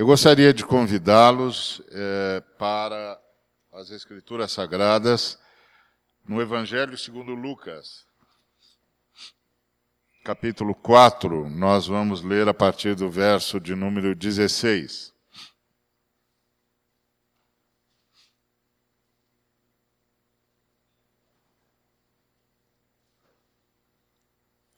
[0.00, 3.20] Eu gostaria de convidá-los é, para
[3.70, 5.38] as Escrituras Sagradas
[6.26, 8.06] no Evangelho segundo Lucas,
[10.24, 11.50] capítulo 4.
[11.50, 15.12] Nós vamos ler a partir do verso de número 16.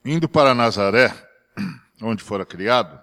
[0.05, 1.15] Indo para Nazaré,
[2.03, 3.01] onde fora criado,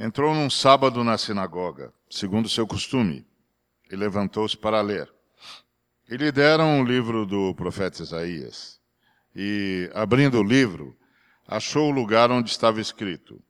[0.00, 3.26] entrou num sábado na sinagoga, segundo seu costume,
[3.92, 5.12] e levantou-se para ler.
[6.08, 8.80] E lhe deram o livro do profeta Isaías.
[9.36, 10.96] E, abrindo o livro,
[11.46, 13.40] achou o lugar onde estava escrito: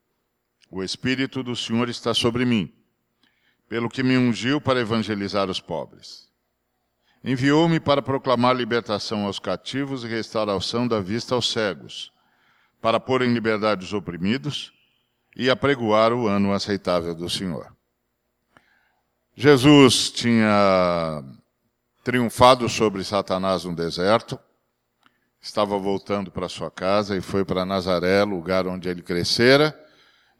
[0.69, 2.75] O Espírito do Senhor está sobre mim,
[3.69, 6.29] pelo que me ungiu para evangelizar os pobres
[7.23, 12.11] Enviou-me para proclamar libertação aos cativos e restauração da vista aos cegos,
[12.81, 14.73] para pôr em liberdade os oprimidos
[15.37, 17.75] e apregoar o ano aceitável do Senhor.
[19.35, 21.25] Jesus tinha
[22.05, 24.39] triunfado sobre Satanás no deserto,
[25.41, 29.79] estava voltando para sua casa e foi para Nazaré, lugar onde ele crescera,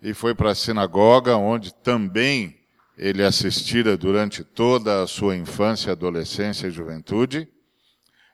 [0.03, 2.59] e foi para a sinagoga, onde também
[2.97, 7.49] ele assistira durante toda a sua infância, adolescência e juventude.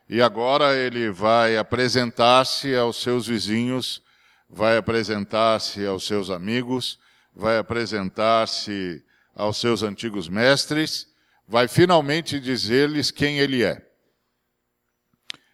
[0.09, 4.01] E agora ele vai apresentar-se aos seus vizinhos,
[4.49, 6.99] vai apresentar-se aos seus amigos,
[7.35, 9.03] vai apresentar-se
[9.35, 11.07] aos seus antigos mestres,
[11.47, 13.85] vai finalmente dizer-lhes quem ele é.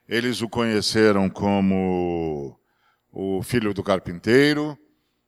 [0.07, 2.59] Eles o conheceram como
[3.11, 4.77] o filho do carpinteiro,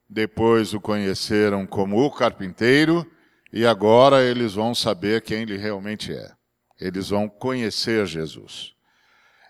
[0.09, 3.09] depois o conheceram como o carpinteiro,
[3.52, 6.31] e agora eles vão saber quem ele realmente é.
[6.80, 8.73] Eles vão conhecer Jesus.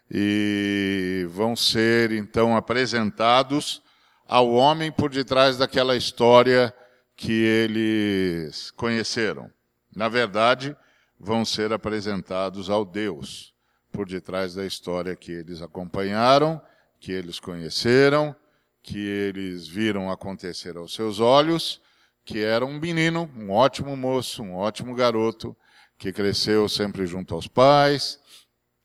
[0.09, 3.81] E vão ser então apresentados
[4.27, 6.73] ao homem por detrás daquela história
[7.15, 9.49] que eles conheceram.
[9.95, 10.75] Na verdade,
[11.19, 13.53] vão ser apresentados ao Deus
[13.91, 16.61] por detrás da história que eles acompanharam,
[16.99, 18.35] que eles conheceram,
[18.83, 21.81] que eles viram acontecer aos seus olhos
[22.25, 25.55] que era um menino, um ótimo moço, um ótimo garoto,
[25.95, 28.19] que cresceu sempre junto aos pais,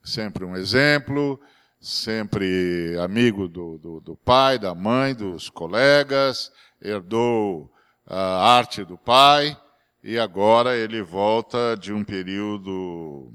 [0.04, 1.40] sempre um exemplo,
[1.80, 7.72] sempre amigo do, do, do pai, da mãe, dos colegas, herdou
[8.06, 9.56] a arte do pai,
[10.02, 13.32] e agora ele volta de um período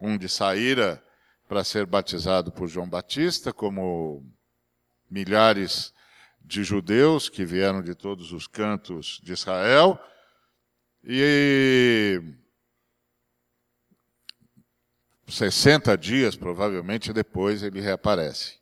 [0.00, 1.02] onde saíra
[1.48, 4.24] para ser batizado por João Batista, como
[5.10, 5.92] milhares
[6.40, 9.98] de judeus que vieram de todos os cantos de Israel.
[11.04, 12.20] E
[15.32, 18.58] 60 dias, provavelmente, depois ele reaparece.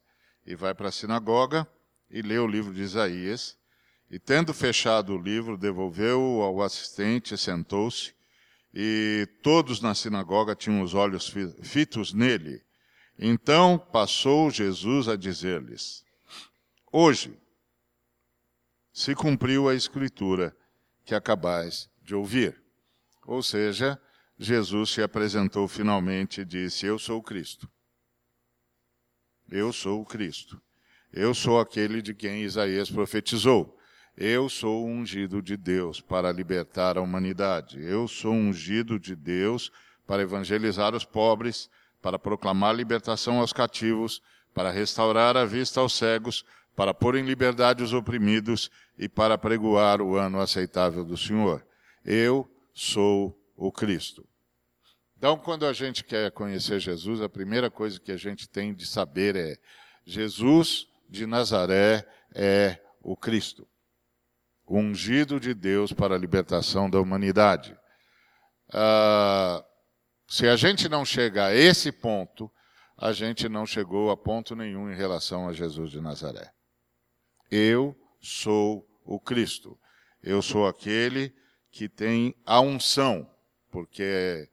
[0.46, 1.66] E vai para a sinagoga
[2.08, 3.58] e lê o livro de Isaías.
[4.08, 8.14] E tendo fechado o livro, devolveu ao assistente, sentou-se,
[8.72, 11.32] e todos na sinagoga tinham os olhos
[11.62, 12.62] fitos nele.
[13.18, 16.04] Então passou Jesus a dizer-lhes:
[16.92, 17.36] Hoje
[18.92, 20.56] se cumpriu a escritura
[21.04, 22.62] que acabais de ouvir.
[23.26, 24.00] Ou seja,
[24.42, 27.68] Jesus se apresentou finalmente e disse: Eu sou o Cristo.
[29.50, 30.58] Eu sou o Cristo.
[31.12, 33.76] Eu sou aquele de quem Isaías profetizou.
[34.16, 37.82] Eu sou ungido de Deus para libertar a humanidade.
[37.82, 39.70] Eu sou ungido de Deus
[40.06, 41.68] para evangelizar os pobres,
[42.00, 44.22] para proclamar libertação aos cativos,
[44.54, 50.00] para restaurar a vista aos cegos, para pôr em liberdade os oprimidos e para pregoar
[50.00, 51.62] o ano aceitável do Senhor.
[52.02, 54.26] Eu sou o Cristo.
[55.16, 58.86] Então, quando a gente quer conhecer Jesus, a primeira coisa que a gente tem de
[58.86, 59.58] saber é:
[60.04, 63.68] Jesus de Nazaré é o Cristo,
[64.66, 67.76] o ungido de Deus para a libertação da humanidade.
[68.72, 69.62] Ah,
[70.26, 72.50] se a gente não chega a esse ponto,
[72.96, 76.50] a gente não chegou a ponto nenhum em relação a Jesus de Nazaré.
[77.50, 79.78] Eu sou o Cristo.
[80.22, 81.34] Eu sou aquele
[81.70, 83.29] que tem a unção,
[83.70, 84.48] porque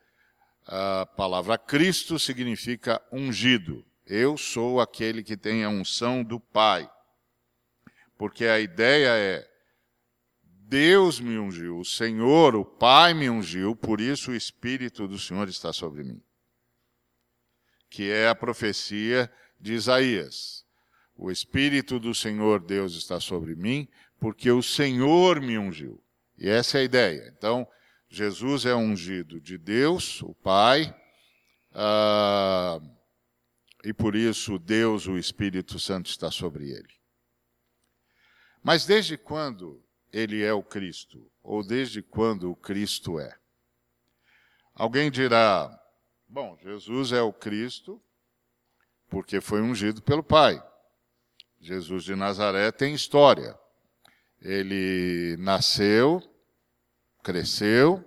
[0.65, 3.85] a palavra Cristo significa ungido.
[4.05, 6.89] Eu sou aquele que tem a unção do Pai.
[8.17, 9.49] Porque a ideia é:
[10.41, 15.47] Deus me ungiu, o Senhor, o Pai me ungiu, por isso o Espírito do Senhor
[15.47, 16.21] está sobre mim.
[17.89, 20.65] Que é a profecia de Isaías.
[21.15, 23.87] O Espírito do Senhor Deus está sobre mim,
[24.19, 26.01] porque o Senhor me ungiu.
[26.37, 27.33] E essa é a ideia.
[27.35, 27.67] Então,
[28.09, 30.95] Jesus é ungido de Deus, o Pai,
[31.71, 32.97] uh,
[33.83, 36.93] e por isso Deus, o Espírito Santo, está sobre ele.
[38.63, 41.29] Mas desde quando ele é o Cristo?
[41.43, 43.37] Ou desde quando o Cristo é?
[44.73, 45.69] Alguém dirá:
[46.27, 48.01] bom, Jesus é o Cristo
[49.09, 50.61] porque foi ungido pelo Pai.
[51.59, 53.57] Jesus de Nazaré tem história.
[54.41, 56.21] Ele nasceu,
[57.23, 58.03] cresceu,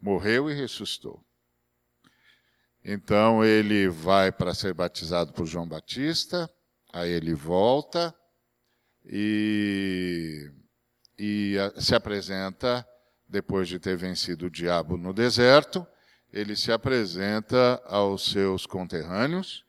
[0.00, 1.24] morreu e ressuscitou.
[2.84, 6.50] Então ele vai para ser batizado por João Batista,
[6.92, 8.14] aí ele volta
[9.04, 10.50] e,
[11.18, 12.86] e se apresenta,
[13.28, 15.86] depois de ter vencido o diabo no deserto,
[16.32, 19.64] ele se apresenta aos seus conterrâneos,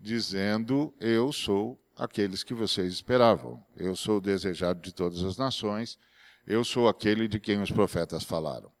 [0.00, 5.98] dizendo: Eu sou aqueles que vocês esperavam, eu sou o desejado de todas as nações,
[6.46, 8.72] eu sou aquele de quem os profetas falaram.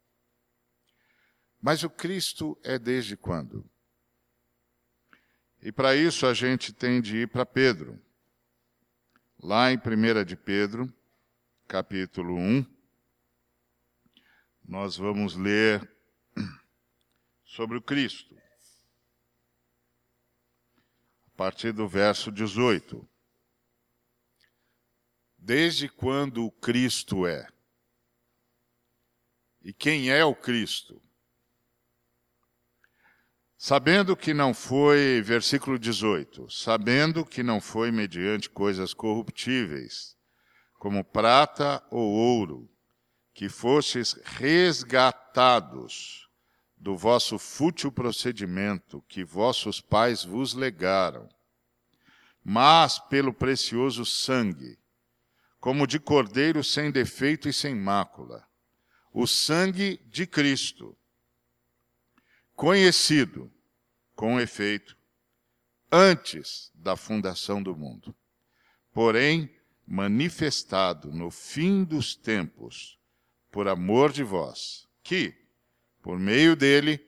[1.60, 3.68] Mas o Cristo é desde quando?
[5.62, 7.98] E para isso a gente tem de ir para Pedro.
[9.42, 10.92] Lá em 1 de Pedro,
[11.66, 12.66] capítulo 1,
[14.62, 15.90] nós vamos ler
[17.44, 18.36] sobre o Cristo.
[21.28, 23.08] A partir do verso 18.
[25.38, 27.53] Desde quando o Cristo é?
[29.64, 31.00] E quem é o Cristo?
[33.56, 40.18] Sabendo que não foi, versículo 18, sabendo que não foi mediante coisas corruptíveis,
[40.78, 42.70] como prata ou ouro,
[43.32, 46.28] que fostes resgatados
[46.76, 51.26] do vosso fútil procedimento que vossos pais vos legaram,
[52.44, 54.78] mas pelo precioso sangue,
[55.58, 58.46] como de cordeiro sem defeito e sem mácula,
[59.16, 60.98] o sangue de Cristo,
[62.56, 63.48] conhecido
[64.16, 64.96] com efeito,
[65.90, 68.12] antes da fundação do mundo.
[68.92, 69.48] Porém,
[69.86, 72.98] manifestado no fim dos tempos,
[73.52, 75.32] por amor de vós, que,
[76.02, 76.98] por meio dele,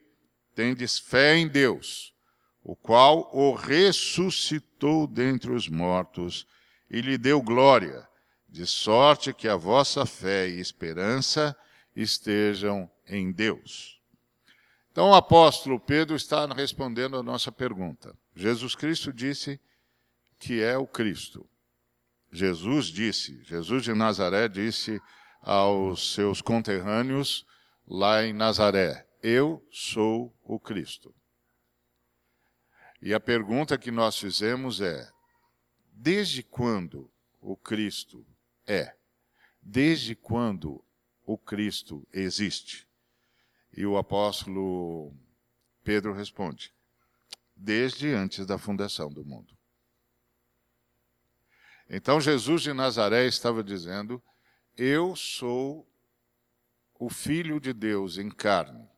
[0.55, 2.14] tendes fé em Deus,
[2.62, 6.47] o qual o ressuscitou dentre os mortos
[6.88, 8.09] e lhe deu glória,
[8.49, 11.56] de sorte que a vossa fé e esperança
[11.96, 14.00] estejam em Deus.
[14.93, 18.16] Então o apóstolo Pedro está respondendo a nossa pergunta.
[18.34, 19.60] Jesus Cristo disse
[20.38, 21.48] que é o Cristo.
[22.31, 25.00] Jesus disse, Jesus de Nazaré disse
[25.40, 27.46] aos seus conterrâneos
[27.87, 31.14] lá em Nazaré: Eu sou o Cristo.
[33.00, 35.08] E a pergunta que nós fizemos é:
[35.92, 37.10] desde quando
[37.40, 38.26] o Cristo
[38.66, 38.94] é?
[39.62, 40.84] Desde quando
[41.26, 42.88] o Cristo existe?
[43.76, 45.12] E o apóstolo
[45.82, 46.73] Pedro responde:
[47.55, 49.55] desde antes da fundação do mundo.
[51.88, 54.23] Então Jesus de Nazaré estava dizendo:
[54.76, 55.87] Eu sou
[56.99, 58.88] o Filho de Deus em carne.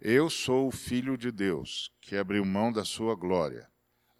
[0.00, 3.68] Eu sou o Filho de Deus que abriu mão da sua glória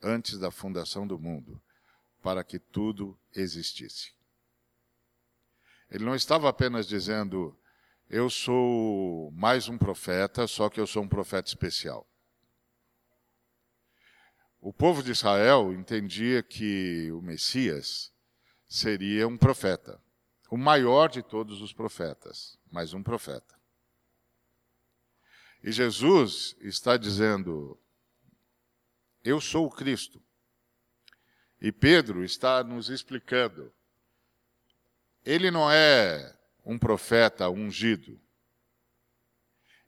[0.02, 1.60] antes da fundação do mundo,
[2.22, 4.17] para que tudo existisse.
[5.90, 7.58] Ele não estava apenas dizendo:
[8.10, 12.08] eu sou mais um profeta, só que eu sou um profeta especial.
[14.60, 18.10] O povo de Israel entendia que o Messias
[18.66, 20.02] seria um profeta,
[20.50, 23.54] o maior de todos os profetas, mas um profeta.
[25.62, 27.78] E Jesus está dizendo:
[29.22, 30.22] Eu sou o Cristo.
[31.60, 33.70] E Pedro está nos explicando:
[35.28, 38.18] ele não é um profeta ungido.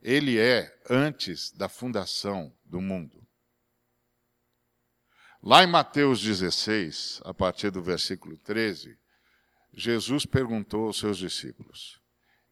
[0.02, 3.26] Ele é antes da fundação do mundo.
[5.42, 8.98] Lá em Mateus 16, a partir do versículo 13,
[9.72, 11.98] Jesus perguntou aos seus discípulos: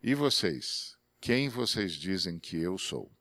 [0.02, 3.12] E vocês, quem vocês dizem que eu sou?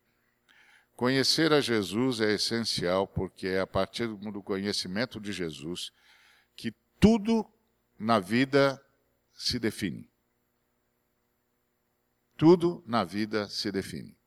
[0.96, 5.92] Conhecer a Jesus é essencial porque é a partir do conhecimento de Jesus
[6.56, 7.46] que tudo
[8.00, 8.82] na vida
[9.38, 10.10] se define.
[12.36, 14.18] Tudo na vida se define.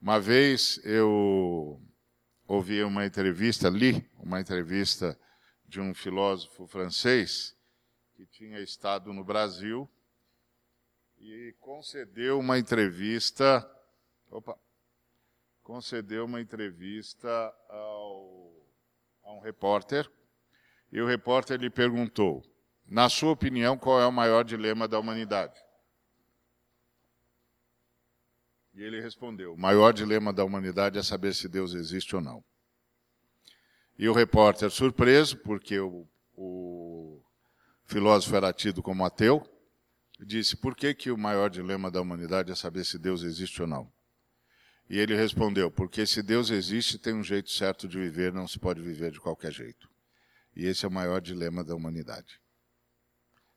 [0.00, 1.82] Uma vez eu
[2.46, 5.18] ouvi uma entrevista, li uma entrevista
[5.64, 7.56] de um filósofo francês
[8.14, 9.90] que tinha estado no Brasil
[11.18, 13.68] e concedeu uma entrevista,
[14.30, 14.58] opa,
[15.62, 17.28] concedeu uma entrevista
[17.68, 18.52] ao,
[19.24, 20.10] a um repórter
[20.92, 22.44] e o repórter lhe perguntou:
[22.88, 25.54] na sua opinião, qual é o maior dilema da humanidade?
[28.74, 32.44] E ele respondeu: o maior dilema da humanidade é saber se Deus existe ou não.
[33.98, 37.22] E o repórter, surpreso, porque o, o
[37.86, 39.42] filósofo era tido como ateu,
[40.20, 43.66] disse: por que, que o maior dilema da humanidade é saber se Deus existe ou
[43.66, 43.90] não?
[44.88, 48.58] E ele respondeu: porque se Deus existe, tem um jeito certo de viver, não se
[48.58, 49.88] pode viver de qualquer jeito.
[50.54, 52.40] E esse é o maior dilema da humanidade.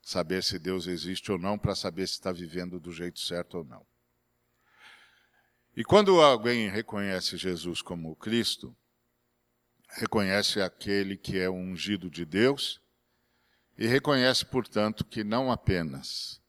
[0.09, 3.63] Saber se Deus existe ou não, para saber se está vivendo do jeito certo ou
[3.63, 3.85] não.
[5.77, 8.75] E quando alguém reconhece Jesus como Cristo,
[9.87, 12.81] reconhece aquele que é ungido de Deus
[13.77, 16.41] e reconhece, portanto, que não apenas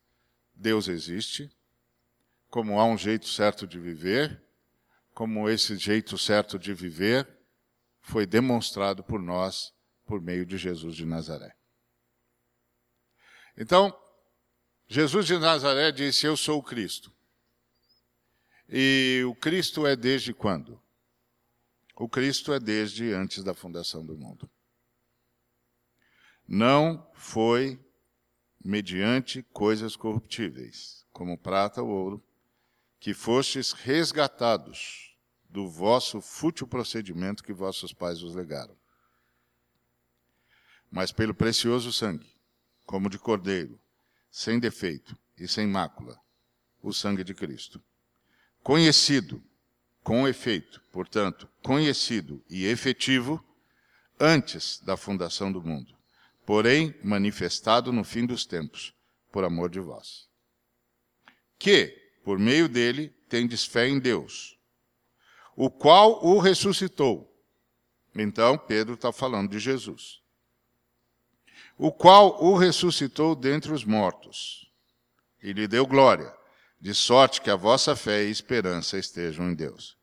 [0.54, 1.54] Deus existe,
[2.48, 4.42] como há um jeito certo de viver,
[5.12, 7.28] como esse jeito certo de viver
[8.00, 9.70] foi demonstrado por nós
[10.06, 11.59] por meio de Jesus de Nazaré.
[13.56, 13.96] Então,
[14.88, 17.12] Jesus de Nazaré disse: Eu sou o Cristo.
[18.68, 20.80] E o Cristo é desde quando?
[21.96, 24.50] O Cristo é desde antes da fundação do mundo.
[26.46, 27.78] Não foi
[28.64, 32.24] mediante coisas corruptíveis, como prata ou ouro,
[32.98, 35.16] que fostes resgatados
[35.48, 38.76] do vosso fútil procedimento que vossos pais vos legaram.
[40.90, 42.39] Mas pelo precioso sangue,
[42.90, 43.78] como de cordeiro,
[44.32, 46.20] sem defeito e sem mácula,
[46.82, 47.80] o sangue de Cristo.
[48.64, 49.40] Conhecido,
[50.02, 53.40] com efeito, portanto, conhecido e efetivo
[54.18, 55.96] antes da fundação do mundo,
[56.44, 58.92] porém manifestado no fim dos tempos,
[59.30, 60.28] por amor de vós.
[61.60, 64.58] Que, por meio dele, tendes fé em Deus,
[65.54, 67.32] o qual o ressuscitou.
[68.16, 70.19] Então, Pedro está falando de Jesus.
[71.82, 74.70] O qual o ressuscitou dentre os mortos
[75.42, 76.30] e lhe deu glória,
[76.78, 79.96] de sorte que a vossa fé e esperança estejam em Deus.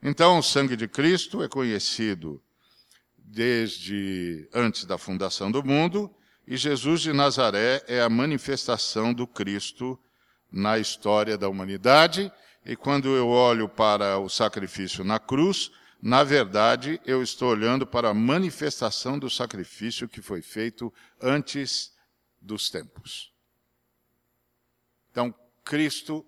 [0.00, 2.40] Então, o sangue de Cristo é conhecido
[3.18, 6.14] desde antes da fundação do mundo,
[6.46, 9.98] e Jesus de Nazaré é a manifestação do Cristo
[10.48, 12.30] na história da humanidade.
[12.64, 15.72] E quando eu olho para o sacrifício na cruz,
[16.06, 21.92] na verdade, eu estou olhando para a manifestação do sacrifício que foi feito antes
[22.40, 23.34] dos tempos.
[25.10, 25.34] Então,
[25.64, 26.24] Cristo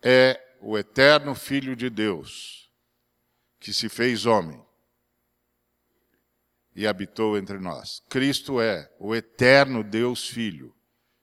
[0.00, 2.70] é o eterno Filho de Deus,
[3.58, 4.64] que se fez homem
[6.72, 8.04] e habitou entre nós.
[8.08, 10.72] Cristo é o eterno Deus Filho,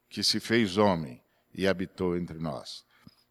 [0.10, 2.84] que se fez homem e habitou entre nós.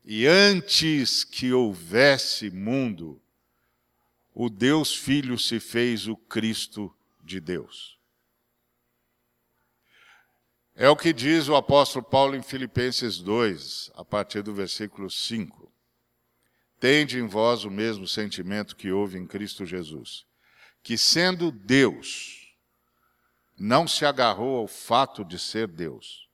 [0.02, 3.20] E antes que houvesse mundo,
[4.38, 7.98] o Deus Filho se fez o Cristo de Deus.
[10.74, 15.72] É o que diz o apóstolo Paulo em Filipenses 2, a partir do versículo 5.
[16.78, 20.24] Tende em vós o mesmo sentimento que houve em Cristo Jesus,
[20.82, 22.54] que sendo Deus,
[23.58, 26.28] não se agarrou ao fato de ser Deus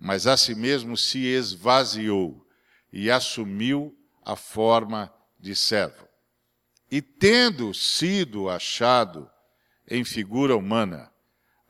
[0.00, 2.42] mas a si mesmo se esvaziou
[2.90, 6.08] e assumiu a forma de servo.
[6.90, 9.30] E tendo sido achado
[9.88, 11.12] em figura humana,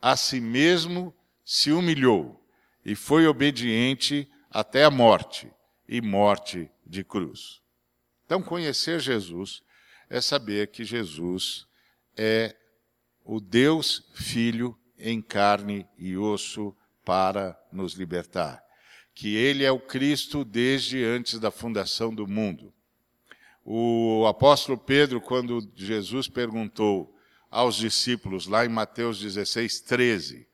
[0.01, 1.13] a si mesmo
[1.45, 2.43] se humilhou
[2.83, 5.51] e foi obediente até a morte
[5.87, 7.61] e morte de cruz.
[8.25, 9.61] Então, conhecer Jesus
[10.09, 11.67] é saber que Jesus
[12.17, 12.55] é
[13.23, 18.63] o Deus Filho em carne e osso para nos libertar.
[19.13, 22.73] Que ele é o Cristo desde antes da fundação do mundo.
[23.63, 27.15] O apóstolo Pedro, quando Jesus perguntou
[27.49, 30.47] aos discípulos, lá em Mateus 16, 13,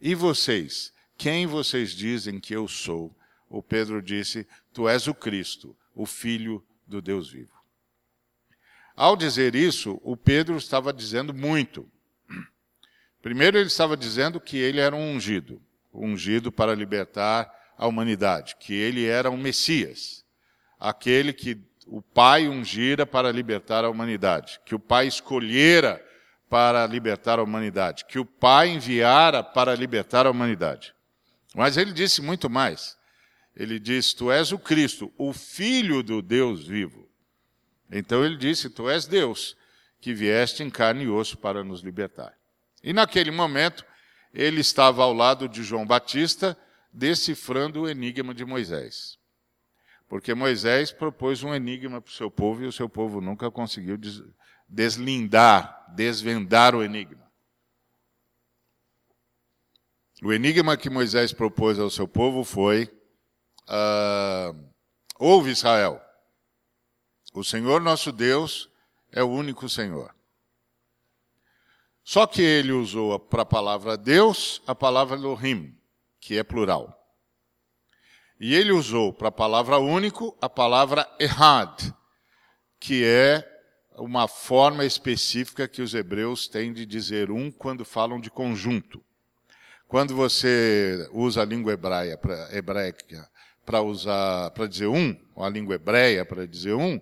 [0.00, 3.14] e vocês, quem vocês dizem que eu sou?
[3.48, 7.52] O Pedro disse, tu és o Cristo, o Filho do Deus vivo.
[8.96, 11.88] Ao dizer isso, o Pedro estava dizendo muito.
[13.20, 15.60] Primeiro, ele estava dizendo que ele era um ungido
[15.94, 20.24] ungido para libertar a humanidade, que ele era um Messias,
[20.78, 21.54] aquele que
[21.86, 26.04] o Pai ungira para libertar a humanidade, que o Pai escolhera
[26.48, 30.94] para libertar a humanidade, que o Pai enviara para libertar a humanidade.
[31.54, 32.96] Mas ele disse muito mais.
[33.56, 37.08] Ele disse: Tu és o Cristo, o Filho do Deus vivo.
[37.90, 39.56] Então ele disse: Tu és Deus,
[40.00, 42.34] que vieste em carne e osso para nos libertar.
[42.82, 43.84] E naquele momento,
[44.32, 46.56] ele estava ao lado de João Batista,
[46.92, 49.18] decifrando o enigma de Moisés.
[50.14, 53.98] Porque Moisés propôs um enigma para o seu povo e o seu povo nunca conseguiu
[54.68, 57.28] deslindar, desvendar o enigma.
[60.22, 62.84] O enigma que Moisés propôs ao seu povo foi:
[63.68, 64.56] uh,
[65.18, 66.00] Ouve Israel,
[67.34, 68.70] o Senhor nosso Deus
[69.10, 70.14] é o único Senhor.
[72.04, 75.76] Só que ele usou para a palavra Deus a palavra Elohim,
[76.20, 77.03] que é plural.
[78.46, 81.80] E ele usou para a palavra único a palavra errad,
[82.78, 83.42] que é
[83.96, 89.02] uma forma específica que os hebreus têm de dizer um quando falam de conjunto.
[89.88, 93.30] Quando você usa a língua hebraica
[93.64, 97.00] para usar para dizer um, ou a língua hebreia para dizer um,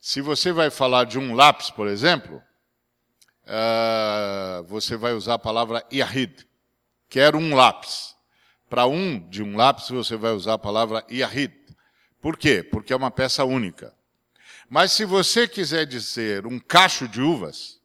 [0.00, 2.40] se você vai falar de um lápis, por exemplo,
[3.46, 6.46] uh, você vai usar a palavra yahid,
[7.08, 8.16] que era um lápis.
[8.68, 11.54] Para um de um lápis, você vai usar a palavra yahid.
[12.20, 12.62] Por quê?
[12.62, 13.94] Porque é uma peça única.
[14.68, 17.80] Mas se você quiser dizer um cacho de uvas,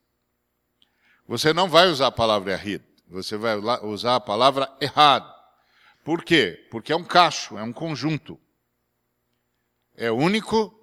[1.28, 2.84] você não vai usar a palavra yahid.
[3.08, 5.32] Você vai usar a palavra errado.
[6.04, 6.68] Por quê?
[6.70, 8.40] Porque é um cacho, é um conjunto.
[9.96, 10.74] É único,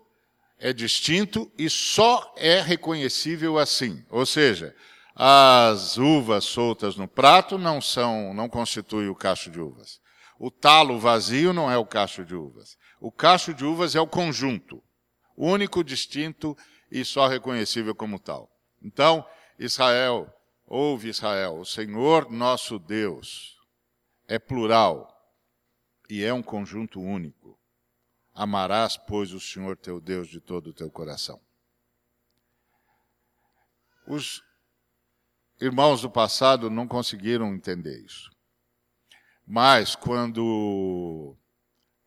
[0.58, 4.04] é distinto e só é reconhecível assim.
[4.08, 4.74] Ou seja,
[5.14, 10.00] as uvas soltas no prato não são, não constituem o cacho de uvas.
[10.38, 12.78] O talo vazio não é o cacho de uvas.
[13.00, 14.82] O cacho de uvas é o conjunto,
[15.36, 16.56] único, distinto
[16.90, 18.50] e só reconhecível como tal.
[18.82, 19.26] Então,
[19.58, 20.32] Israel,
[20.66, 23.58] ouve Israel, o Senhor nosso Deus
[24.26, 25.08] é plural
[26.08, 27.58] e é um conjunto único.
[28.32, 31.40] Amarás, pois, o Senhor teu Deus de todo o teu coração.
[34.06, 34.42] Os
[35.60, 38.30] irmãos do passado não conseguiram entender isso.
[39.46, 41.36] Mas quando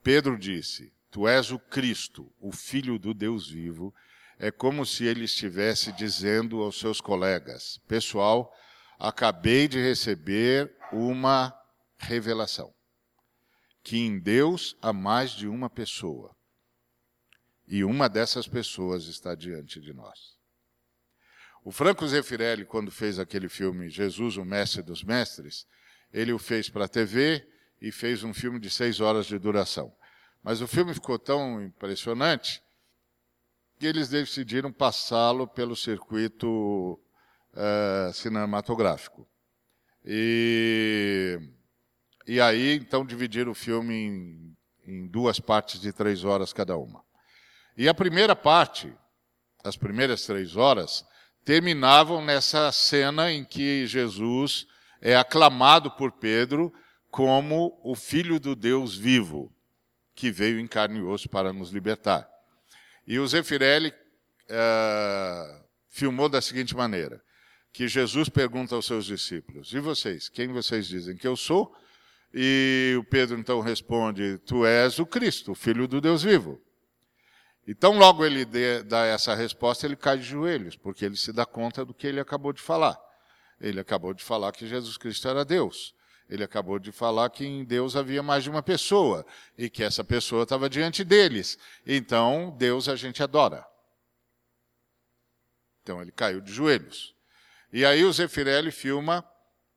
[0.01, 3.93] Pedro disse: Tu és o Cristo, o Filho do Deus vivo,
[4.39, 8.53] é como se ele estivesse dizendo aos seus colegas: Pessoal,
[8.97, 11.53] acabei de receber uma
[11.97, 12.73] revelação.
[13.83, 16.35] Que em Deus há mais de uma pessoa.
[17.67, 20.37] E uma dessas pessoas está diante de nós.
[21.65, 25.65] O Franco Zeffirelli, quando fez aquele filme Jesus, o Mestre dos Mestres,
[26.11, 27.47] ele o fez para a TV
[27.81, 29.95] e fez um filme de seis horas de duração.
[30.43, 32.61] Mas o filme ficou tão impressionante
[33.79, 36.99] que eles decidiram passá-lo pelo circuito
[37.53, 39.25] uh, cinematográfico.
[40.03, 41.39] E,
[42.27, 47.01] e aí, então, dividiram o filme em, em duas partes de três horas cada uma.
[47.77, 48.93] E a primeira parte,
[49.63, 51.05] as primeiras três horas,
[51.43, 54.65] terminavam nessa cena em que Jesus
[55.01, 56.73] é aclamado por Pedro
[57.11, 59.53] como o Filho do Deus vivo,
[60.15, 62.27] que veio em carne e osso para nos libertar.
[63.05, 67.21] E o Zeffirelli uh, filmou da seguinte maneira:
[67.71, 70.29] que Jesus pergunta aos seus discípulos: E vocês?
[70.29, 71.75] Quem vocês dizem que eu sou?
[72.33, 76.61] E o Pedro então responde: Tu és o Cristo, o Filho do Deus vivo.
[77.67, 78.45] Então, logo ele
[78.83, 82.19] dá essa resposta, ele cai de joelhos, porque ele se dá conta do que ele
[82.19, 82.99] acabou de falar.
[83.59, 85.95] Ele acabou de falar que Jesus Cristo era Deus.
[86.29, 89.25] Ele acabou de falar que em Deus havia mais de uma pessoa
[89.57, 91.57] e que essa pessoa estava diante deles.
[91.85, 93.65] Então, Deus a gente adora.
[95.81, 97.15] Então, ele caiu de joelhos.
[97.71, 99.25] E aí o Zeffirelli filma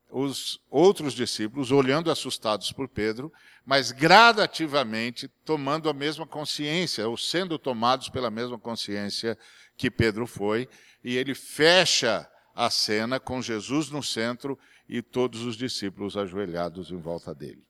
[0.09, 3.31] os outros discípulos olhando assustados por Pedro,
[3.65, 9.37] mas gradativamente tomando a mesma consciência, ou sendo tomados pela mesma consciência
[9.75, 10.69] que Pedro foi,
[11.03, 14.57] e ele fecha a cena com Jesus no centro
[14.89, 17.63] e todos os discípulos ajoelhados em volta dele.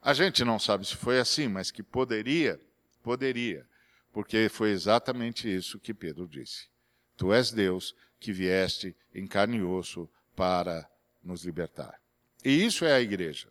[0.00, 2.60] A gente não sabe se foi assim, mas que poderia,
[3.02, 3.66] poderia,
[4.12, 6.68] porque foi exatamente isso que Pedro disse.
[7.16, 10.88] Tu és Deus que vieste em carne e osso para
[11.22, 12.00] nos libertar.
[12.44, 13.48] E isso é a igreja.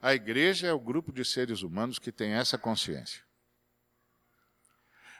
[0.00, 3.22] A igreja é o grupo de seres humanos que tem essa consciência.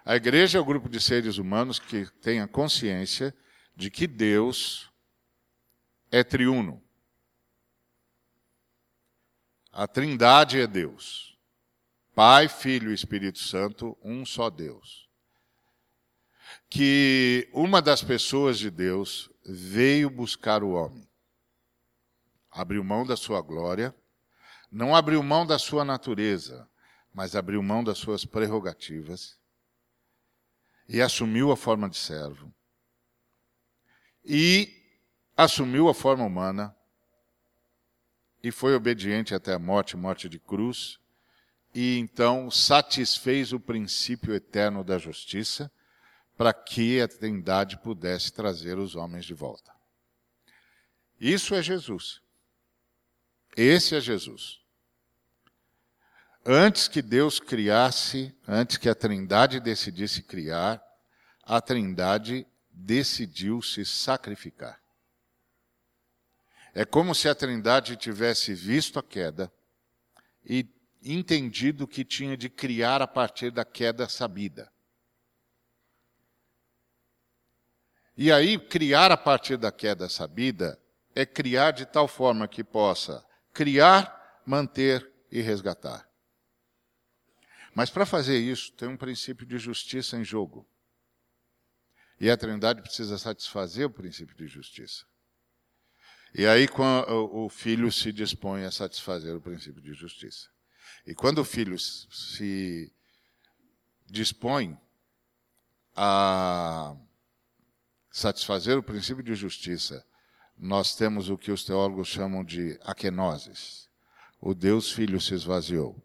[0.04, 3.34] A igreja é o grupo de seres humanos que tem a consciência
[3.76, 4.90] de que Deus
[6.10, 6.82] é triuno.
[9.70, 11.38] A Trindade é Deus.
[12.14, 15.08] Pai, Filho e Espírito Santo, um só Deus.
[16.68, 21.09] Que uma das pessoas de Deus veio buscar o homem
[22.50, 23.94] abriu mão da sua glória,
[24.70, 26.68] não abriu mão da sua natureza,
[27.12, 29.38] mas abriu mão das suas prerrogativas
[30.88, 32.52] e assumiu a forma de servo
[34.24, 34.76] e
[35.36, 36.74] assumiu a forma humana
[38.42, 40.98] e foi obediente até a morte, morte de cruz,
[41.74, 45.70] e então satisfez o princípio eterno da justiça
[46.36, 49.72] para que a Trindade pudesse trazer os homens de volta.
[51.20, 52.22] Isso é Jesus.
[53.56, 54.60] Esse é Jesus.
[56.44, 60.82] Antes que Deus criasse, antes que a Trindade decidisse criar,
[61.42, 64.80] a Trindade decidiu se sacrificar.
[66.72, 69.52] É como se a Trindade tivesse visto a queda,
[70.44, 70.66] e
[71.02, 74.72] entendido que tinha de criar a partir da queda sabida.
[78.16, 80.78] E aí, criar a partir da queda sabida
[81.14, 83.24] é criar de tal forma que possa
[83.60, 86.08] criar, manter e resgatar.
[87.74, 90.66] Mas para fazer isso, tem um princípio de justiça em jogo.
[92.18, 95.04] E a Trindade precisa satisfazer o princípio de justiça.
[96.34, 96.66] E aí
[97.10, 100.48] o filho se dispõe a satisfazer o princípio de justiça.
[101.06, 102.90] E quando o filho se
[104.06, 104.74] dispõe
[105.94, 106.96] a
[108.10, 110.02] satisfazer o princípio de justiça,
[110.60, 113.88] nós temos o que os teólogos chamam de aquenoses.
[114.38, 115.96] O Deus Filho se esvaziou.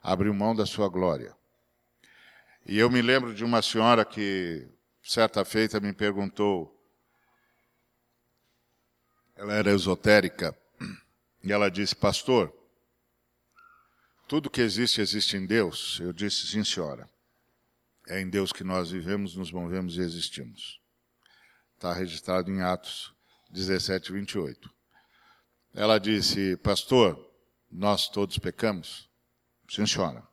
[0.00, 1.36] Abriu mão da sua glória.
[2.64, 4.68] E eu me lembro de uma senhora que,
[5.02, 6.80] certa feita, me perguntou,
[9.34, 10.56] ela era esotérica,
[11.42, 12.56] e ela disse, pastor,
[14.28, 15.98] tudo que existe, existe em Deus?
[16.00, 17.10] Eu disse, sim, senhora.
[18.06, 20.81] É em Deus que nós vivemos, nos movemos e existimos.
[21.82, 23.12] Está registrado em Atos
[23.50, 24.72] 17, 28.
[25.74, 27.18] Ela disse, pastor,
[27.68, 29.10] nós todos pecamos?
[29.68, 30.24] Sim, senhora.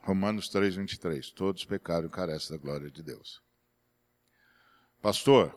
[0.00, 1.30] Romanos 3, 23.
[1.30, 3.40] Todos pecaram e carecem da glória de Deus.
[5.00, 5.56] Pastor,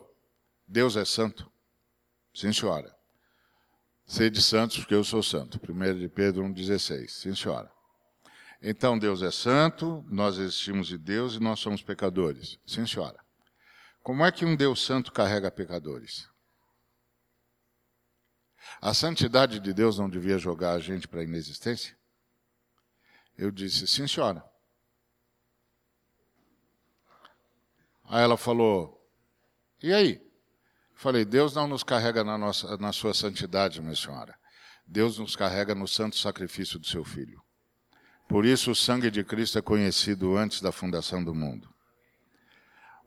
[0.66, 1.52] Deus é santo?
[2.34, 2.98] Sim, senhora.
[4.06, 5.60] Sede santos, porque eu sou santo.
[5.70, 7.10] 1 de Pedro 1,16.
[7.10, 7.70] Sim, senhora.
[8.62, 12.58] Então Deus é santo, nós existimos de Deus e nós somos pecadores.
[12.66, 13.27] Sim, senhora.
[14.08, 16.30] Como é que um Deus santo carrega pecadores?
[18.80, 21.94] A santidade de Deus não devia jogar a gente para a inexistência?
[23.38, 24.42] Eu disse, sim, senhora.
[28.06, 28.98] Aí ela falou,
[29.84, 30.26] e aí?
[30.96, 34.40] Falei, Deus não nos carrega na, nossa, na sua santidade, minha senhora.
[34.88, 37.44] Deus nos carrega no santo sacrifício do seu filho.
[38.30, 41.76] Por isso o sangue de Cristo é conhecido antes da fundação do mundo.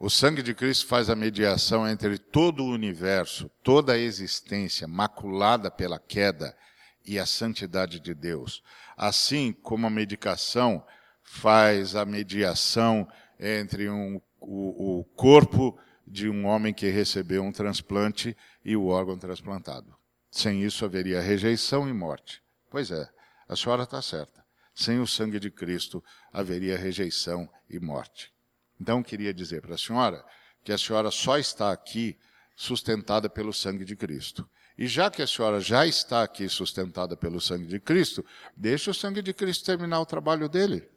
[0.03, 5.71] O sangue de Cristo faz a mediação entre todo o universo, toda a existência maculada
[5.71, 6.57] pela queda
[7.05, 8.63] e a santidade de Deus.
[8.97, 10.83] Assim como a medicação
[11.23, 13.07] faz a mediação
[13.39, 18.35] entre um, o, o corpo de um homem que recebeu um transplante
[18.65, 19.95] e o órgão transplantado.
[20.31, 22.43] Sem isso haveria rejeição e morte.
[22.71, 23.07] Pois é,
[23.47, 24.43] a senhora está certa.
[24.75, 28.33] Sem o sangue de Cristo haveria rejeição e morte.
[28.81, 30.25] Então queria dizer para a senhora
[30.65, 32.19] que a senhora só está aqui
[32.57, 34.49] sustentada pelo sangue de Cristo.
[34.77, 38.25] E já que a senhora já está aqui sustentada pelo sangue de Cristo,
[38.57, 40.89] deixe o sangue de Cristo terminar o trabalho dele.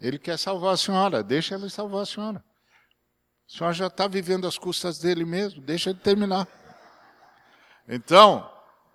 [0.00, 2.44] Ele quer salvar a senhora, deixa ele salvar a senhora.
[3.46, 6.46] A senhora já está vivendo as custas dele mesmo, deixa ele terminar.
[7.86, 8.50] Então,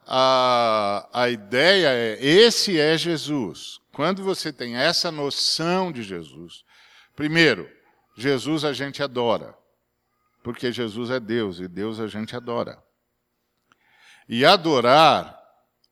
[0.08, 3.83] a, a ideia é: esse é Jesus.
[3.93, 6.65] Quando você tem essa noção de Jesus,
[7.15, 7.69] primeiro,
[8.17, 9.56] Jesus a gente adora,
[10.43, 12.84] porque Jesus é Deus e Deus a gente adora.
[14.27, 15.39] E adorar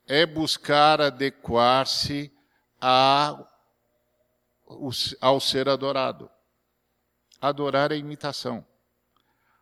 [0.08, 2.34] é buscar adequar-se
[2.80, 3.48] ao
[5.40, 6.28] ser adorado.
[7.40, 8.66] Adorar é imitação.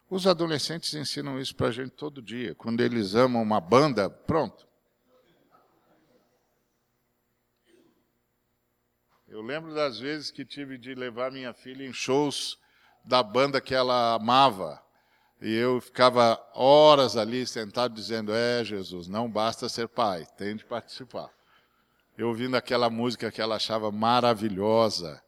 [0.10, 2.56] Os adolescentes ensinam isso para a gente todo dia.
[2.56, 4.66] Quando eles amam uma banda, pronto.
[9.32, 12.58] Eu lembro das vezes que tive de levar minha filha em shows
[13.06, 14.82] da banda que ela amava.
[15.40, 20.66] E eu ficava horas ali sentado dizendo: É, Jesus, não basta ser pai, tem de
[20.66, 21.30] participar.
[22.18, 25.22] Eu ouvindo aquela música que ela achava maravilhosa.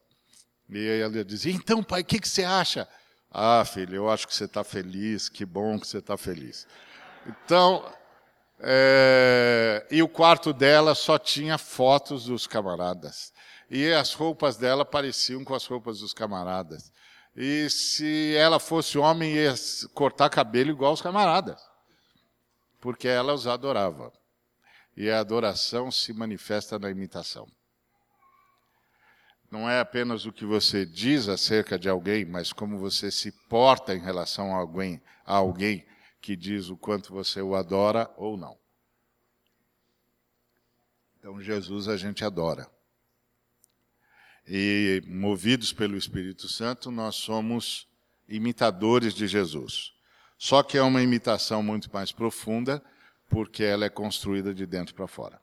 [0.68, 2.88] E ela dizia: Então, pai, o que, que você acha?
[3.30, 6.66] Ah, filho, eu acho que você está feliz, que bom que você está feliz.
[7.24, 7.88] Então,
[8.58, 9.86] é...
[9.92, 13.32] e o quarto dela só tinha fotos dos camaradas.
[13.72, 16.92] E as roupas dela pareciam com as roupas dos camaradas.
[17.34, 19.54] E se ela fosse homem, ia
[19.94, 21.60] cortar cabelo igual os camaradas.
[22.80, 24.12] Porque ela os adorava.
[24.96, 27.48] E a adoração se manifesta na imitação
[29.52, 33.94] não é apenas o que você diz acerca de alguém, mas como você se porta
[33.94, 35.86] em relação a alguém, a alguém
[36.22, 38.58] que diz o quanto você o adora ou não.
[41.18, 42.66] Então, Jesus a gente adora.
[44.46, 47.88] E, movidos pelo Espírito Santo, nós somos
[48.28, 49.92] imitadores de Jesus.
[50.36, 52.82] Só que é uma imitação muito mais profunda,
[53.28, 55.40] porque ela é construída de dentro para fora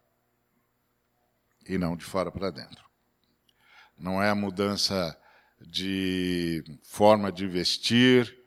[1.68, 2.90] e não de fora para dentro
[4.00, 5.18] não é a mudança
[5.60, 8.38] de forma de vestir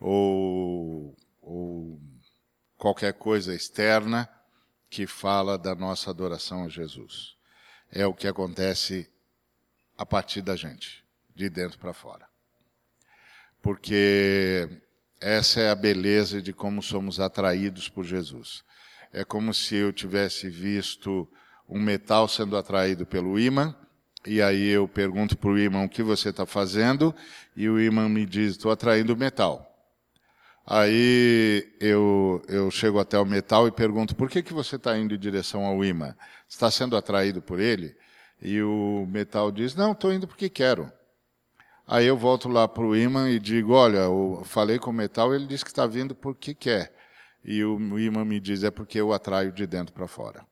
[0.00, 2.00] ou, ou
[2.78, 4.28] qualquer coisa externa
[4.88, 7.36] que fala da nossa adoração a Jesus.
[7.90, 9.10] É o que acontece
[10.02, 12.26] a partir da gente, de dentro para fora.
[13.62, 14.68] Porque
[15.20, 18.64] essa é a beleza de como somos atraídos por Jesus.
[19.12, 21.28] É como se eu tivesse visto
[21.68, 23.76] um metal sendo atraído pelo ímã,
[24.26, 27.14] e aí eu pergunto para o ímã o que você está fazendo,
[27.54, 29.68] e o ímã me diz: estou atraindo o metal.
[30.66, 35.14] Aí eu, eu chego até o metal e pergunto: por que, que você está indo
[35.14, 36.16] em direção ao ímã?
[36.48, 37.94] Está sendo atraído por ele?
[38.42, 40.92] E o metal diz: não, estou indo porque quero.
[41.86, 45.34] Aí eu volto lá para o imã e digo, olha, eu falei com o metal,
[45.34, 46.94] ele disse que está vindo porque quer.
[47.44, 50.46] E o imã me diz, é porque eu atraio de dentro para fora.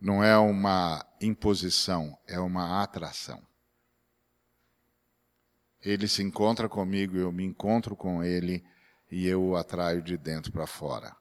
[0.00, 3.42] Não é uma imposição, é uma atração.
[5.82, 8.64] Ele se encontra comigo, eu me encontro com ele
[9.10, 11.14] e eu o atraio de dentro para fora.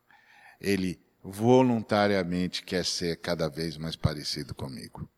[0.59, 5.09] Ele voluntariamente quer ser cada vez mais parecido comigo.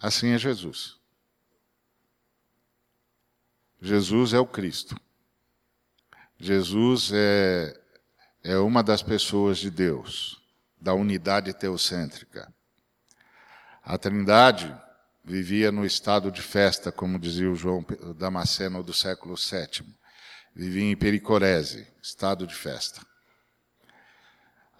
[0.00, 0.98] Assim é Jesus.
[3.80, 4.98] Jesus é o Cristo.
[6.38, 7.78] Jesus é,
[8.42, 10.42] é uma das pessoas de Deus,
[10.80, 12.52] da unidade teocêntrica.
[13.82, 14.74] A Trindade
[15.24, 17.84] vivia no estado de festa, como dizia o João
[18.16, 19.86] Damasceno do século VII.
[20.56, 23.00] Vivia em pericorese, estado de festa.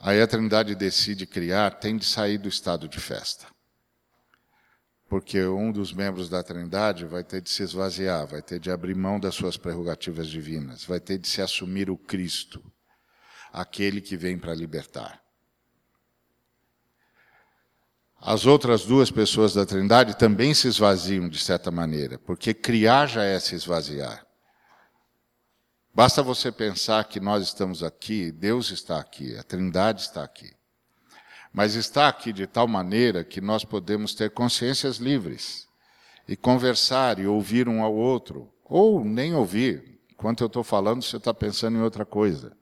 [0.01, 3.47] Aí a Trindade decide criar, tem de sair do estado de festa
[5.09, 8.95] porque um dos membros da Trindade vai ter de se esvaziar, vai ter de abrir
[8.95, 12.63] mão das suas prerrogativas divinas, vai ter de se assumir o Cristo,
[13.53, 15.23] aquele que vem para libertar.
[18.21, 23.23] As outras duas pessoas da Trindade também se esvaziam de certa maneira, porque criar já
[23.23, 24.26] é se esvaziar.
[25.97, 30.55] Basta você pensar que nós estamos aqui, Deus está aqui, a Trindade está aqui
[31.57, 35.67] mas está aqui de tal maneira que nós podemos ter consciências livres
[36.29, 39.99] e conversar e ouvir um ao outro, ou nem ouvir.
[40.13, 42.55] Enquanto eu estou falando, você está pensando em outra coisa.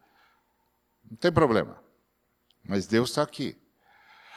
[1.11, 1.77] Não tem problema.
[2.62, 3.61] Mas Deus está aqui.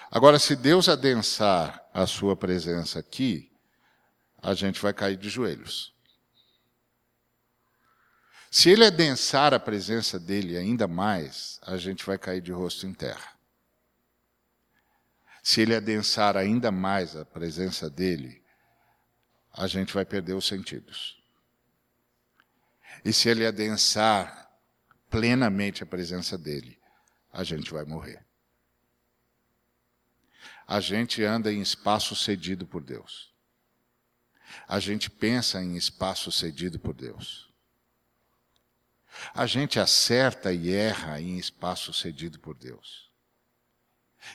[0.10, 3.51] Agora, se Deus adensar a sua presença aqui,
[4.41, 5.93] a gente vai cair de joelhos.
[8.49, 12.93] Se ele adensar a presença dele ainda mais, a gente vai cair de rosto em
[12.93, 13.38] terra.
[15.43, 18.43] Se ele adensar ainda mais a presença dele,
[19.53, 21.21] a gente vai perder os sentidos.
[23.03, 24.51] E se ele adensar
[25.10, 26.77] plenamente a presença dele,
[27.31, 28.25] a gente vai morrer.
[30.67, 33.33] A gente anda em espaço cedido por Deus.
[34.67, 37.46] A gente pensa em espaço cedido por Deus.
[39.34, 43.12] A gente acerta e erra em espaço cedido por Deus.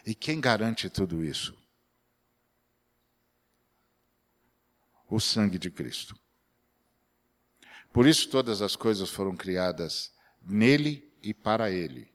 [0.07, 1.57] E quem garante tudo isso?
[5.09, 6.17] O sangue de Cristo.
[7.93, 12.11] Por isso todas as coisas foram criadas nele e para ele.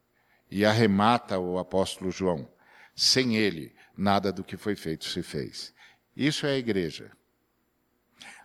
[0.49, 2.51] E arremata o apóstolo João:
[2.95, 5.73] sem ele, nada do que foi feito se fez.
[6.15, 7.11] Isso é a igreja.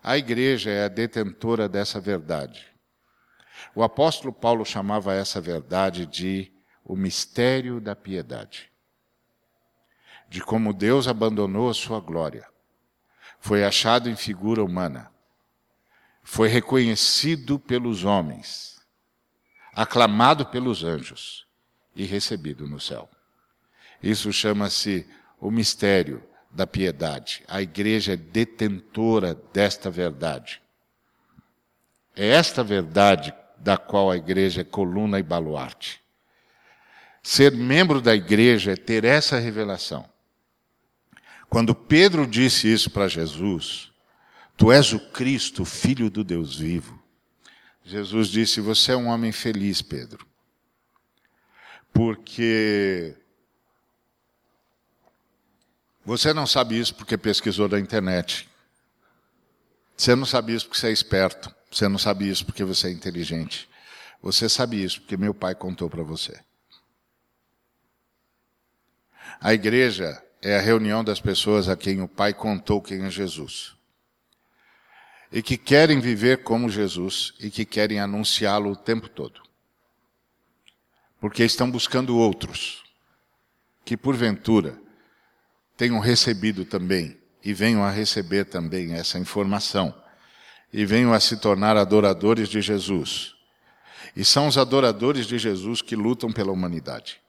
[0.03, 2.72] A igreja é a detentora dessa verdade.
[3.75, 6.51] O apóstolo Paulo chamava essa verdade de
[6.83, 8.73] o mistério da piedade
[10.33, 12.47] de como Deus abandonou a sua glória.
[13.39, 15.11] Foi achado em figura humana.
[16.23, 18.81] Foi reconhecido pelos homens,
[19.75, 21.45] aclamado pelos anjos
[21.95, 23.07] e recebido no céu.
[24.01, 25.07] Isso chama-se
[25.39, 27.43] o mistério da piedade.
[27.47, 30.63] A igreja é detentora desta verdade.
[32.15, 33.31] É esta verdade
[33.63, 36.01] da qual a igreja é coluna e baluarte.
[37.21, 40.07] Ser membro da igreja é ter essa revelação.
[41.49, 43.93] Quando Pedro disse isso para Jesus,
[44.55, 47.01] Tu és o Cristo, filho do Deus vivo.
[47.83, 50.25] Jesus disse: Você é um homem feliz, Pedro.
[51.91, 53.15] Porque
[56.05, 58.49] você não sabe isso porque pesquisou na internet.
[59.95, 61.53] Você não sabe isso porque você é esperto.
[61.73, 63.67] Você não sabe isso porque você é inteligente.
[64.21, 66.39] Você sabe isso porque meu pai contou para você.
[69.41, 73.75] A igreja é a reunião das pessoas a quem o Pai contou quem é Jesus.
[75.31, 79.41] E que querem viver como Jesus e que querem anunciá-lo o tempo todo.
[81.19, 82.83] Porque estão buscando outros
[83.83, 84.79] que, porventura,
[85.75, 90.02] tenham recebido também e venham a receber também essa informação
[90.73, 93.35] e venham a se tornar adoradores de Jesus.
[94.15, 97.21] E são os adoradores de Jesus que lutam pela humanidade.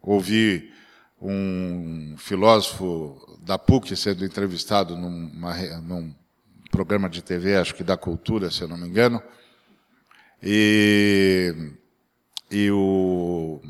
[0.00, 0.72] Ouvi
[1.20, 6.14] um filósofo da PUC sendo entrevistado numa, num
[6.70, 9.22] programa de TV, acho que da Cultura, se eu não me engano,
[10.42, 11.72] e,
[12.50, 13.60] e o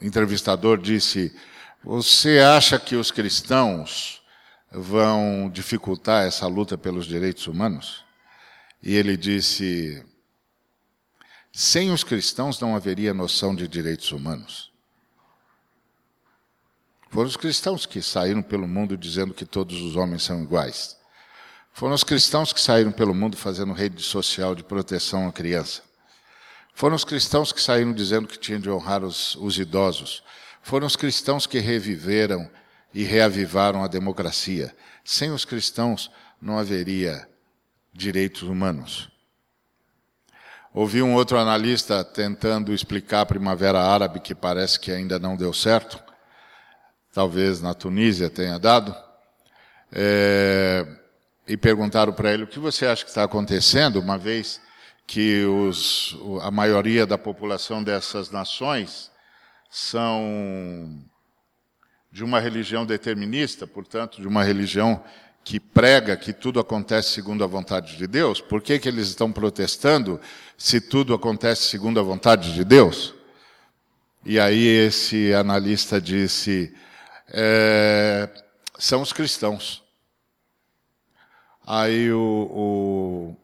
[0.00, 1.34] entrevistador disse:
[1.82, 4.22] Você acha que os cristãos
[4.70, 8.04] vão dificultar essa luta pelos direitos humanos?
[8.82, 10.04] E ele disse:
[11.52, 14.72] Sem os cristãos não haveria noção de direitos humanos.
[17.08, 20.96] Foram os cristãos que saíram pelo mundo dizendo que todos os homens são iguais.
[21.72, 25.82] Foram os cristãos que saíram pelo mundo fazendo rede social de proteção à criança.
[26.74, 30.22] Foram os cristãos que saíram dizendo que tinham de honrar os, os idosos.
[30.62, 32.50] Foram os cristãos que reviveram
[32.96, 34.74] e reavivaram a democracia.
[35.04, 37.28] Sem os cristãos não haveria
[37.92, 39.10] direitos humanos.
[40.72, 45.52] Ouvi um outro analista tentando explicar a Primavera Árabe, que parece que ainda não deu
[45.52, 46.02] certo
[47.12, 48.94] talvez na Tunísia tenha dado,
[49.90, 50.86] é,
[51.48, 54.60] e perguntaram para ele o que você acha que está acontecendo, uma vez
[55.06, 59.10] que os, a maioria da população dessas nações
[59.70, 61.02] são
[62.16, 65.04] de uma religião determinista, portanto, de uma religião
[65.44, 69.30] que prega que tudo acontece segundo a vontade de Deus, por que, que eles estão
[69.30, 70.18] protestando
[70.56, 73.14] se tudo acontece segundo a vontade de Deus?
[74.24, 76.74] E aí esse analista disse:
[77.28, 78.30] é,
[78.78, 79.84] são os cristãos.
[81.66, 83.36] Aí o,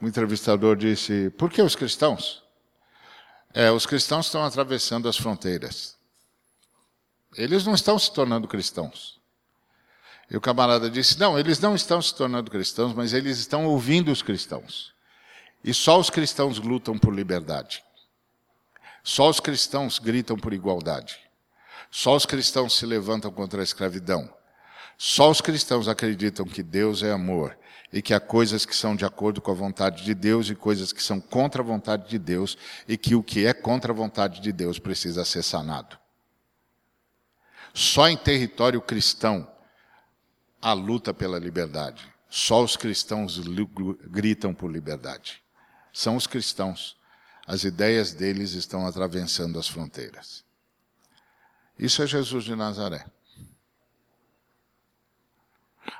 [0.00, 2.44] o, o, entrevistador disse: por que os cristãos?
[3.52, 5.98] É, os cristãos estão atravessando as fronteiras.
[7.36, 9.20] Eles não estão se tornando cristãos.
[10.30, 14.10] E o camarada disse: não, eles não estão se tornando cristãos, mas eles estão ouvindo
[14.10, 14.92] os cristãos.
[15.62, 17.82] E só os cristãos lutam por liberdade.
[19.02, 21.18] Só os cristãos gritam por igualdade.
[21.90, 24.32] Só os cristãos se levantam contra a escravidão.
[24.96, 27.58] Só os cristãos acreditam que Deus é amor
[27.92, 30.92] e que há coisas que são de acordo com a vontade de Deus e coisas
[30.92, 34.40] que são contra a vontade de Deus e que o que é contra a vontade
[34.40, 35.99] de Deus precisa ser sanado.
[37.72, 39.50] Só em território cristão
[40.60, 42.06] há luta pela liberdade.
[42.28, 43.40] Só os cristãos
[44.08, 45.42] gritam por liberdade.
[45.92, 46.96] São os cristãos.
[47.46, 50.44] As ideias deles estão atravessando as fronteiras.
[51.78, 53.04] Isso é Jesus de Nazaré.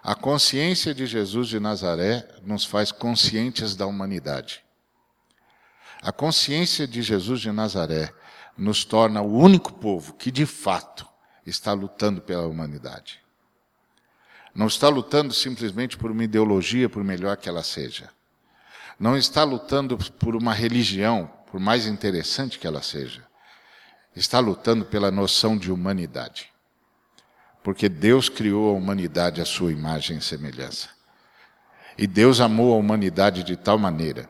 [0.03, 4.63] A consciência de Jesus de Nazaré nos faz conscientes da humanidade.
[6.01, 8.13] A consciência de Jesus de Nazaré
[8.57, 11.10] nos torna o único povo que, de fato,
[11.47, 13.21] está lutando pela humanidade.
[14.55, 18.11] Não está lutando simplesmente por uma ideologia, por melhor que ela seja.
[18.99, 23.31] Não está lutando por uma religião, por mais interessante que ela seja
[24.15, 26.51] está lutando pela noção de humanidade.
[27.63, 30.89] Porque Deus criou a humanidade à sua imagem e semelhança.
[31.97, 34.29] E Deus amou a humanidade de tal maneira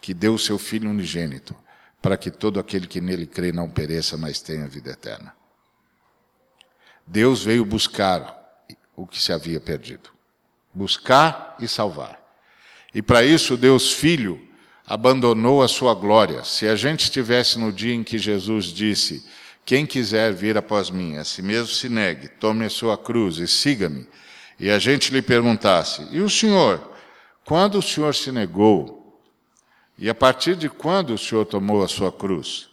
[0.00, 1.54] que deu o seu Filho unigênito
[2.00, 5.34] para que todo aquele que nele crê não pereça, mas tenha vida eterna.
[7.06, 8.40] Deus veio buscar
[8.96, 10.10] o que se havia perdido.
[10.72, 12.20] Buscar e salvar.
[12.94, 14.40] E para isso, Deus Filho
[14.86, 16.44] abandonou a sua glória.
[16.44, 19.24] Se a gente estivesse no dia em que Jesus disse:
[19.64, 23.48] Quem quiser vir após mim, a si mesmo se negue, tome a sua cruz e
[23.48, 24.06] siga-me,
[24.58, 26.90] e a gente lhe perguntasse: E o Senhor?
[27.44, 29.20] Quando o Senhor se negou?
[29.98, 32.68] E a partir de quando o Senhor tomou a sua cruz?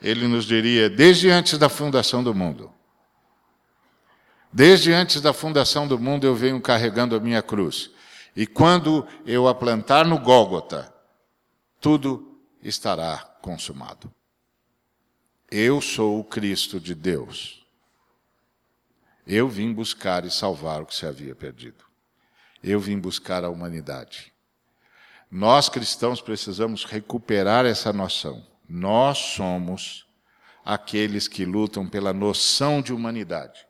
[0.00, 2.70] Ele nos diria: Desde antes da fundação do mundo.
[4.56, 7.90] Desde antes da fundação do mundo eu venho carregando a minha cruz.
[8.34, 10.90] E quando eu a plantar no Gólgota,
[11.78, 14.10] tudo estará consumado.
[15.50, 17.66] Eu sou o Cristo de Deus.
[19.26, 21.84] Eu vim buscar e salvar o que se havia perdido.
[22.64, 24.32] Eu vim buscar a humanidade.
[25.30, 28.42] Nós cristãos precisamos recuperar essa noção.
[28.66, 30.06] Nós somos
[30.64, 33.65] aqueles que lutam pela noção de humanidade.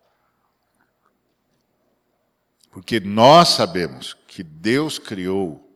[2.77, 5.66] Porque nós sabemos que Deus criou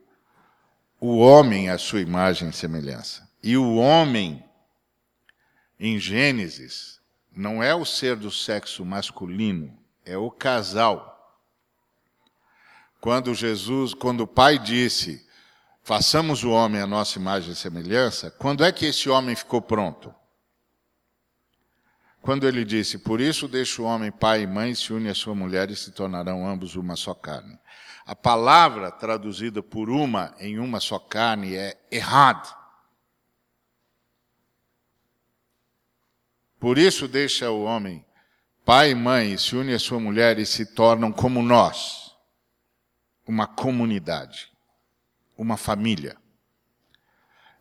[1.01, 3.27] o homem à sua imagem e semelhança.
[3.43, 4.45] E o homem,
[5.79, 7.01] em Gênesis,
[7.35, 9.75] não é o ser do sexo masculino,
[10.05, 11.41] é o casal.
[13.01, 15.27] Quando Jesus, quando o pai disse,
[15.83, 20.15] façamos o homem à nossa imagem e semelhança, quando é que esse homem ficou pronto?
[22.21, 25.35] Quando ele disse, por isso deixa o homem pai e mãe, se une à sua
[25.35, 27.59] mulher e se tornarão ambos uma só carne.
[28.05, 32.55] A palavra traduzida por uma em uma só carne é errado.
[36.59, 38.05] Por isso deixa o homem,
[38.67, 42.15] pai e mãe, se une à sua mulher e se tornam como nós,
[43.27, 44.53] uma comunidade,
[45.39, 46.20] uma família.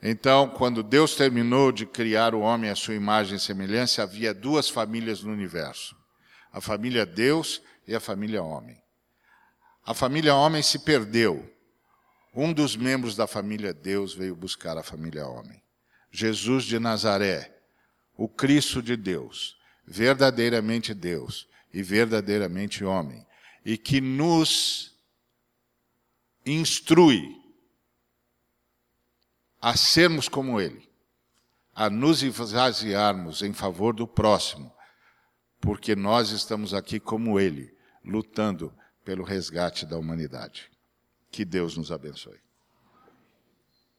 [0.02, 4.70] Então, quando Deus terminou de criar o homem à sua imagem e semelhança, havia duas
[4.70, 5.96] famílias no universo:
[6.52, 8.82] a família Deus e a família homem.
[9.86, 11.52] A família homem se perdeu.
[12.34, 15.62] Um dos membros da família Deus veio buscar a família homem.
[16.12, 17.60] Jesus de Nazaré,
[18.16, 23.26] o Cristo de Deus, verdadeiramente Deus e verdadeiramente homem,
[23.66, 24.96] e que nos
[26.46, 27.39] instrui
[29.62, 30.90] a sermos como Ele,
[31.74, 34.74] a nos esvaziarmos em favor do próximo,
[35.60, 40.70] porque nós estamos aqui como Ele, lutando pelo resgate da humanidade.
[41.32, 42.40] Que Deus nos abençoe.